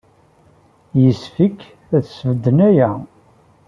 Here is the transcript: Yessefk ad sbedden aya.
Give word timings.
Yessefk 1.01 1.59
ad 1.95 2.03
sbedden 2.07 2.57
aya. 2.69 2.89